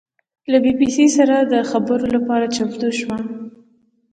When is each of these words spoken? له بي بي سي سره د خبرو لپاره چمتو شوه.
له 0.51 0.57
بي 0.63 0.71
بي 0.79 0.89
سي 0.95 1.05
سره 1.17 1.35
د 1.51 1.53
خبرو 1.71 2.07
لپاره 2.15 2.51
چمتو 2.55 2.89
شوه. 2.99 3.17